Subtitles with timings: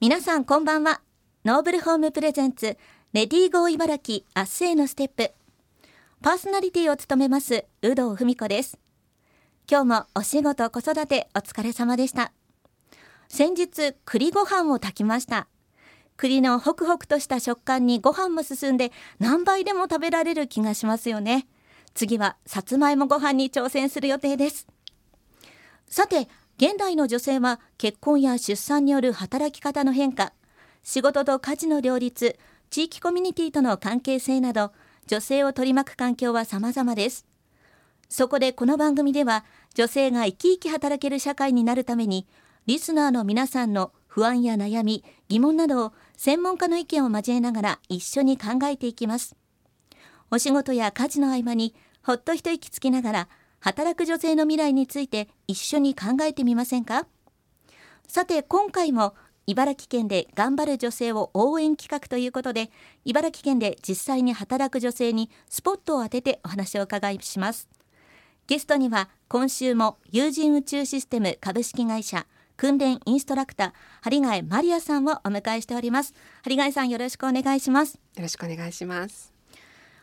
[0.00, 1.00] 皆さんこんばんは。
[1.44, 2.78] ノーブルホームプレゼンツ
[3.12, 5.32] レディーゴー茨城明日へのステップ。
[6.22, 8.78] パーソナリティを務めます有働文子です。
[9.68, 12.30] 今日もお仕事子育てお疲れ様でした。
[13.26, 15.48] 先日栗ご飯を炊きました。
[16.16, 21.48] 栗のホクホクとした食感にご飯も進んで何倍でも食べられる気がしますよね。
[21.94, 24.68] 次はさつまいもご飯に挑戦する予定です。
[25.88, 26.28] さて
[26.58, 30.32] 現代の女性は結婚や出産による働き方の変化
[30.82, 32.36] 仕事と家事の両立
[32.68, 34.72] 地域コミュニティとの関係性など
[35.06, 37.26] 女性を取り巻く環境は様々です。
[38.08, 39.44] そこでこの番組では
[39.74, 42.26] 女性が生き生き働ける社会になるために
[42.66, 49.36] リスナーの皆さんの不安や悩み疑問などを専門家の意見を交えながら一緒に考えていきます。
[50.32, 53.28] お仕事や家事の合間にほっと一息つきながら
[53.60, 57.06] 働く女性の未来について一緒に考えてみませんか？
[58.06, 59.14] さて今回も
[59.46, 62.70] 茨城県で頑張る女性を応援企画ということで
[63.04, 67.68] 茨城県で実際に働く女性にスポットを当ててお話を伺いします。
[68.46, 76.14] ゲストには今週も有人宇宙システム株式会社訓練インストラクター針ヶマリアさんをお迎えしております。
[76.42, 77.94] 針ヶさんよろしくお願いします。
[77.94, 79.32] よろしくお願いします。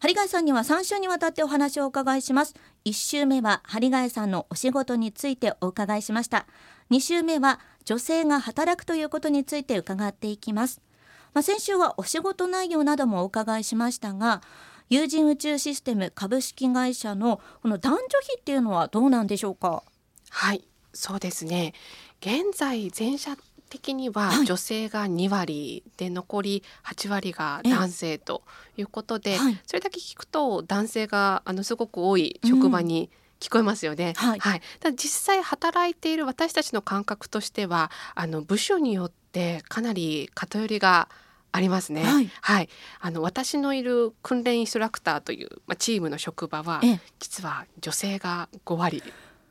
[0.00, 6.46] 針ヶさんには3週にわたってお話をお伺いします1週目は針ヶさんのお仕事についてお伺いしました。
[6.90, 10.80] 2週目は女性が働くということについて伺っていきます。
[11.34, 14.42] まあ、先週はお仕事内容などもお伺いしましたが
[14.88, 19.84] 有人宇宙システム株式会社のこの男女比っていうのはどうなんでしょうか？
[20.30, 21.72] はいそうですね。
[22.20, 23.36] 現在全社
[23.70, 28.42] 的には女性が2割で残り8割が男性と
[28.76, 33.08] いうことで、はい、それだけ聞くと男性があのすごく多い職場に、
[33.40, 34.12] 聞こえますよね。
[34.16, 41.08] はい、はい、ただ実際働いている私たちの感覚としてはあの部署によってかなり偏りが
[41.50, 42.04] ありますね。
[42.04, 42.68] はい、はい、
[43.00, 46.82] あの私のいる訓練インストラクターという、まあ、チームの職場は
[47.18, 49.02] 実は女性が5割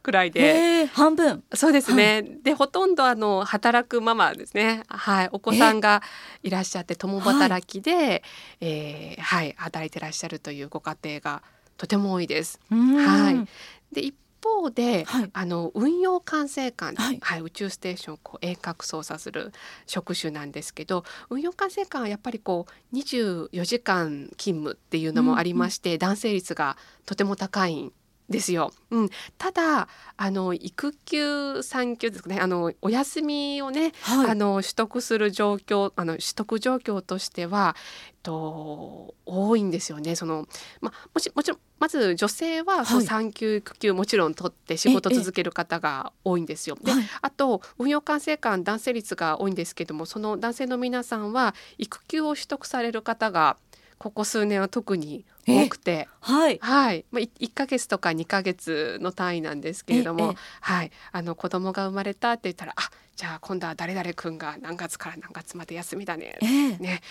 [0.09, 1.43] くらいで、半分。
[1.53, 4.83] そうですね、はい、でほとんどあの働くママですね。
[4.87, 5.29] はい。
[5.31, 6.01] お子さんが
[6.41, 8.21] いらっしゃって共働きで、はい、
[8.61, 11.43] えー、はい、働いてらっしゃるというご家庭が
[11.77, 12.59] とても多いです。
[12.71, 19.51] はい、で一方で、はい、あの運用管制官、はい、はい、宇宙ステーションをこう遠隔操作する
[19.85, 27.93] 職種なんですけど運用管制官はやっぱりこう24時間勤務っていうのもありまして、うんうん、男性率がとても高いん
[28.29, 28.71] ですよ。
[28.91, 37.75] うん、ただあの育休産休ですねあのお休みをね、はい、あの取得する状況あの取得状況としては、
[38.07, 40.15] えっと、多いんですよね。
[40.15, 40.47] その
[40.81, 46.77] まもしもちろんまず女性はその産休育休もちろん取って仕事続ける方が多いんですよ。
[46.83, 46.91] で、
[47.21, 53.57] あと運用管制官男性率が多いんですけどもその男性の皆さんは育休を取得される方が
[53.99, 67.01] ここ数年は特に多くて、はい、はい、まあ一ヶ月とか二ヶ月の単位なんですけれども、はい、あの子供が生まれたって言ったら、あ、じゃあ今度は誰々君が何月から何月まで休みだね、えー、ね、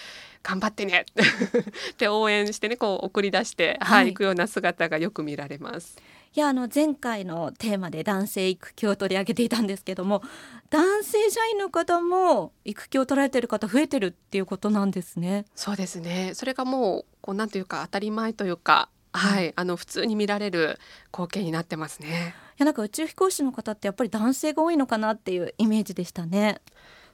[0.42, 1.04] 頑張ってね。
[1.92, 5.98] って応援してね、こう送り出して、はい、はい、行くような姿がよく見られます。
[6.34, 10.22] いやあの前回のテーマで男性育休を取り上げていたんですけども
[10.70, 15.44] 男性社員の方も育休を取られてる方増えてるっていうことなんですね。
[15.54, 16.32] そうですね。
[16.32, 20.78] それがもうこうなんというか当たり前というかはい、あの普通に見られる
[21.12, 22.34] 光景になってますね。
[22.58, 26.60] いやなんか宇宙飛行士の方ってやっぱり男性が多いのかなっていうイメージでしたね。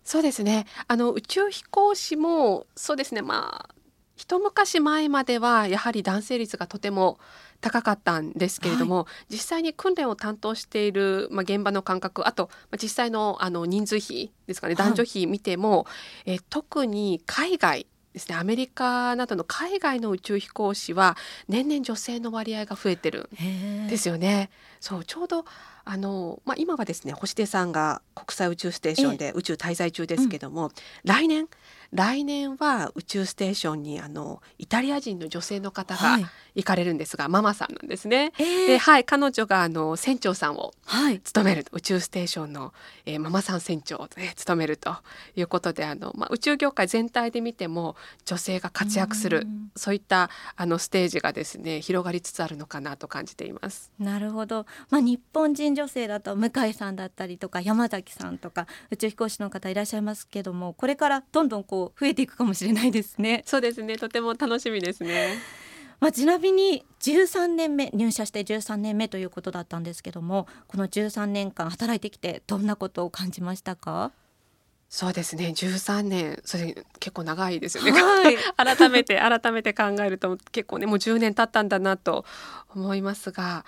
[0.03, 0.67] そうですね。
[0.89, 3.21] あの宇宙飛行士もそうですね。
[3.21, 3.75] まあ
[4.17, 7.19] 一昔前まではやはり男性率がとても
[7.61, 15.85] 高かったんですけれども、はい、実際に訓練を担当している、まあ、現場の感覚あと、まあ、実際のあの人数比ですかね男女比見ても、は
[16.27, 21.17] い、え特に海外ですねアメリカなどの海外の宇宙飛行士は
[21.49, 24.51] 年々女性の割合が増えてるんですよね。
[24.81, 25.45] そうちょうど
[25.85, 30.73] あの、まあ、今はですね星出さんが国際宇宙ステーションで宇宙滞在中ですけども、うん、
[31.05, 31.49] 来年
[31.95, 36.19] 来年は宇宙ステーションにあのイタリア人の女性の方が
[36.57, 38.33] 行かれるんですが、はい、ママさんなんですね。
[38.37, 40.73] えー、ではい彼女があの船長さんを
[41.23, 42.75] 務める、はい、宇宙ステーションの、
[43.07, 44.97] えー、ママさん船長を、ね、務めると
[45.37, 47.95] いうことであの、まあ、宇宙業界全体で見ても
[48.25, 53.93] 女性が活躍するそういったあのステージがですね広がりつつあるのかなと感じています。
[54.01, 63.43] なるほど、まあ、日本人女性だと向井さんだったりとか山崎さんとか宇宙飛行士の方いらっしゃいますけどもこれからどんどんこう増えていくかもしれないですね。
[63.47, 63.97] そうですね。
[63.97, 65.39] とても楽しみですね。
[66.01, 74.13] まあ、ちなみに13年目入社して13年目ということだったんですけどもこの13年間働いてきてどんなことを感じましたか？
[74.91, 75.55] そうですね。
[75.57, 82.25] 13年それ結構長いですよね、はい、 改めて改めて考えると結構ねもう10年経ったんだなと
[82.75, 83.65] 思いますが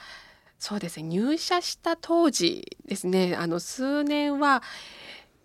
[0.58, 1.04] そうですね。
[1.04, 3.34] 入社した当時ですね。
[3.34, 4.62] あの数年は、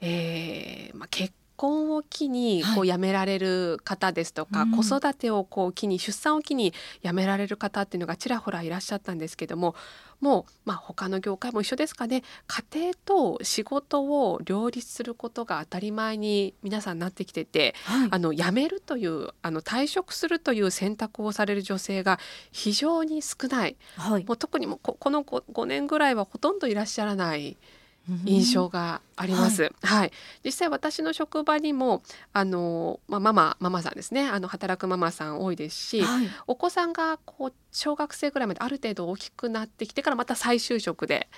[0.02, 6.74] えーまあ、結婚を機にこう辞められる方ですとか、はい、子育てをこう機に出産を機に
[7.04, 9.76] 辞められる方っていうのがちらほらいらっしゃったんですけども
[10.20, 12.24] もう、まあ、他の業界も一緒ですかね。
[12.48, 22.20] 家庭と仕事を両立することが当たり前に皆さんなってきてて、はい、あの辞めるというあの退職するという選択をされる女性が
[22.52, 27.58] 非常に少ない、はい、もう特にもここの 5, 5年ぐらいはほとんどいらっしゃらない。
[28.26, 29.64] 印象があります。
[29.64, 30.12] はい、はい、
[30.44, 32.02] 実際私の職場にも
[32.34, 34.28] あの、まあ、ママママさんですね。
[34.28, 41.30] あの働くママさん多いですし、はい、お子さんがこう小学生ぐらいまである程度大きくなってきてからまた再就職で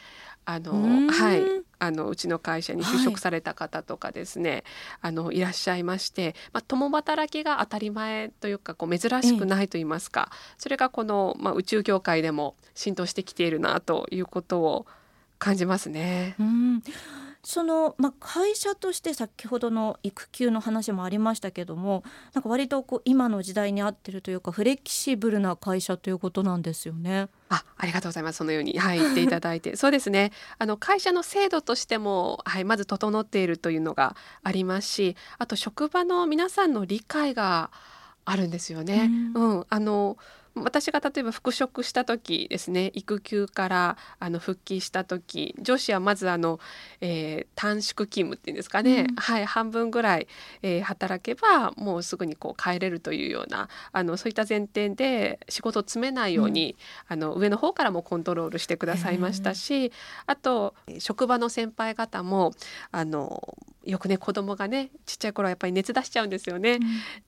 [0.45, 1.41] あのはい。
[1.79, 4.63] あのうちの会社に就職された方とかですね、はい、
[5.01, 14.85] あのいらっしゃいまして、まあ、共働きが当たり前というかこう珍しくないと言いますか、それがこの、まあ、宇宙業界でも浸透してきているなということを
[15.43, 16.35] 感じますね。
[16.39, 16.83] うん
[17.45, 27.27] その、まあ、会社として先ほどの育休の話もありましたけどもなんか割とこう今の時代に合ってるというかフレキシブルな会社ということなんですよね。
[27.49, 37.71] あありがとうございますそのように、はい、言っていただいて そうですねあの会社の制度としても、はい、まず整っているというのがありますしあと職場の皆さんの理解が
[38.23, 39.11] あるんですよね。
[39.35, 40.17] うん、うん、あの
[40.55, 46.59] 私が例えば復職した時ですね育休からあの復帰した時上司はまずあの、
[47.01, 50.27] えー、短縮勤務っていうんですかね、うん、はい半分ぐらい、
[50.61, 56.75] えー、働けばもうすぐにこう帰れるというようなあのそういった前提で仕事を詰めないように、
[57.09, 59.91] うん、あの上の方からもコントロールしてくださいましたし
[60.27, 62.51] あと職場の先輩方も
[62.91, 66.73] あのよくね子供がねちっちゃい頃はやっぱり熱出しちゃうんですよね。
[66.73, 66.79] うん、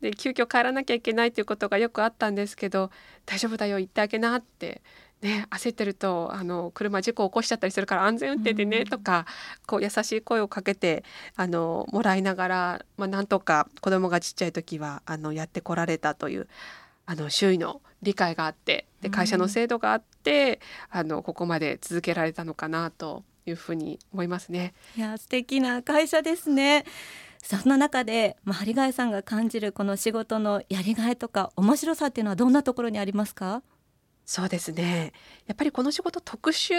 [0.02, 2.92] で急遽帰らなきゃいけないということがよくあったんですけど
[3.26, 4.82] 大丈夫だよ行ってあげなって
[5.22, 9.26] ね、焦ってるとあの車事故起こしちゃったりするから安全運転でね、うん、とか
[9.66, 11.04] こう優しい声をかけて
[11.36, 16.48] あのもらいながら、まあ、なんとか子供がちっちゃい時はあのやってこられたという
[17.08, 20.60] あの周囲の理解があってで会社の制度があって、
[20.94, 24.74] うん、あのここまで続けられたのかなというふうに思いますね。
[24.98, 26.86] いや素敵な会社ですね。
[27.44, 33.62] そんな中で、まあ、張替さんが感じるこの仕事のやりがいとか面白さっていうのはどんなところにありますか？
[34.26, 35.14] そうですね
[35.46, 36.74] やっぱりこの仕事特殊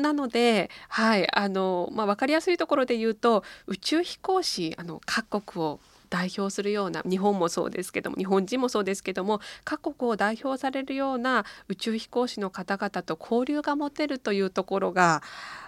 [0.00, 15.22] なので、はいあのまあ、分かりやすいところで言うと宇宙飛行士あの各国を代表するような日本もそうですけども日本人もそうですけども各国を代表されるような宇宙飛行士の方々と交流が持てるというところが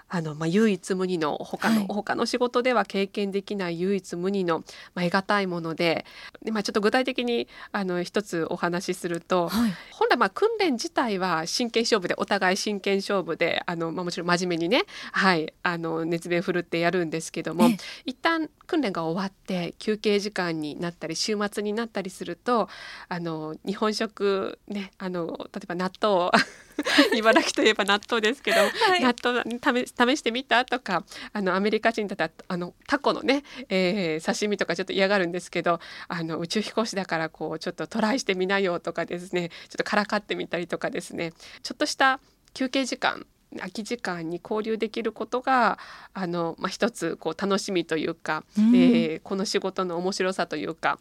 [0.09, 4.65] あの、まあ、唯一無二の他の、はい、他の仕事では経験できない唯一無二の、
[4.95, 6.05] まあ、得難いもので
[6.43, 17.69] で、まあ、ちょっと具体的にあの一つお話しすると、はい、本来まあ訓練自体は真剣勝負でお互い真剣勝負であの、まあ、もちろん真面目にね、はい、あの熱弁振るってやるんですけども
[18.05, 22.69] 一旦訓練が終わって休憩時間になったり週末になったりすると
[23.09, 26.31] あの日本食ねあの例えば納豆
[27.17, 42.21] 茨城といえば納豆ですけど、はい、納豆試してみたとかあのアメリカ人だったらあのタコのね、えー、刺身とかちょっと嫌がるんですけどあの宇宙飛行士だからこうちょっとトライしてみなよとかですねちょっとからかってみたりとかですねちょっとした
[42.55, 43.27] 休憩時間
[43.57, 45.79] 空き時間に交流できることが
[46.13, 50.99] あの、まあ、一つこう楽しみというか、うん、えー、この仕事の面白さというか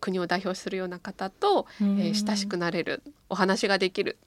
[0.00, 4.18] 国を代表するような方と、えー、親しくなれるお話ができる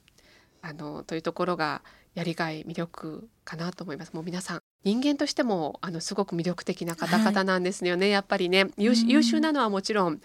[0.61, 1.81] あのというところが
[2.15, 4.13] やりがい魅力かなと思います。
[4.13, 10.21] もう皆さん人間としてもあのすごく魅力的な方々なんですよね、はい、やっぱりね優秀なのはもちろん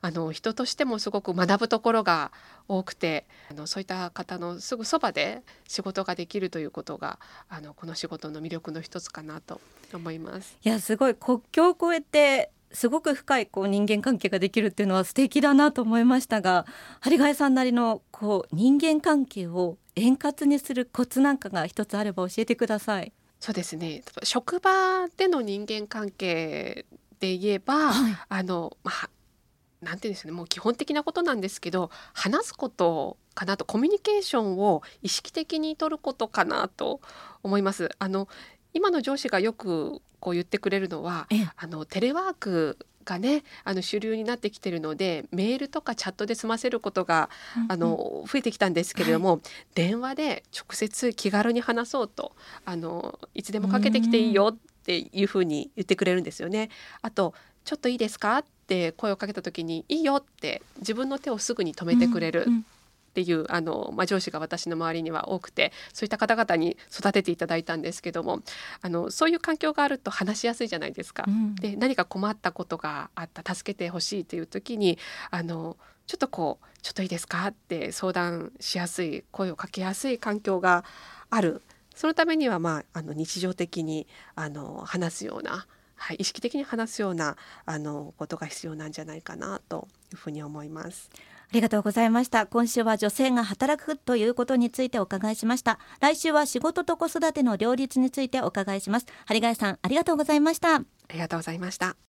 [0.00, 2.32] あの人としてもすごく学ぶところが
[2.68, 7.18] 多くてあのそういった方のすぐそばで仕事ができるということが
[7.48, 9.60] あのこの仕事の魅力の一つかなと
[9.92, 10.56] 思います。
[10.62, 16.66] いやすごい国境を越えてすごく深いこう人間関係ができるっていうのは素敵だなと思いましたが
[17.00, 23.12] 張替さんなりのこう人間関係を円滑にするコツなんかが一つあれば教えてください。
[23.40, 26.86] そうですね職場での人間関係
[27.20, 29.10] で言えば、はい、あのまあ
[29.80, 37.00] なんていうんですねもう基本的なことなんですけど話すことかなとコミュニケーションを意識的に取ることかなと
[37.44, 37.90] 思います。
[37.98, 38.28] あの
[38.74, 42.78] 今の上司がよくこう言ってくれるのはあのテレワーク
[43.08, 49.40] がねあの主流になってきてるのでメールとかチャットで済ませることが、うんうん、あの増えてきたんですけれども、はい、
[49.74, 52.32] 電話で直接気軽に話そうと
[52.66, 56.68] あのいつでもかけてきていいよっていうふうに言ってくれるんですよね。
[57.02, 57.34] あと
[57.64, 62.44] ちょっといいですかって声をかけた時にいいよって自分の手をすぐに止めてくれる。
[62.46, 62.66] うんうん
[63.08, 68.42] っていうあの、まあ、上司が私の周りには多くてそういった方々に育てていただいたんですけども
[68.82, 71.24] あのそういう環境があると話しやすいじゃないですか。
[71.26, 74.98] うんで何か困ったことがあった助けてほしいという時に
[75.30, 80.84] あのちょっとこう「ちょっといいですか?」って相談しやすい声をかけやすい環境が
[81.30, 81.62] ある
[81.94, 87.36] そのためには、まあ、あの日常的にあの話すような、はい、意識的に話すような
[87.66, 91.10] あのことが必要なんじゃないかなというふうに思います。
[91.50, 92.46] ありがとうございました。
[92.46, 95.78] 今週は女性が働くということについてお伺いしました。
[96.00, 99.06] 来週は仕事と子育ての両立についてお伺いします。
[99.26, 100.76] 針貝さんありがとうございました。
[100.76, 101.98] ありがとうございました。